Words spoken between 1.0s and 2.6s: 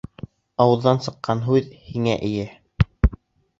сыҡҡан һүҙ һиңә эйә.